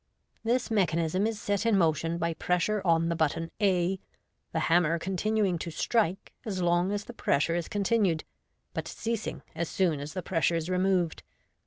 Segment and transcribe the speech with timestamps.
[0.43, 3.99] This mechanism is ^et in motion by pressure on the button a,
[4.51, 8.23] the hammer con tinuing to strike as long as the pressure is continued,
[8.73, 11.21] but ceasing as soon as the pres sure is removed.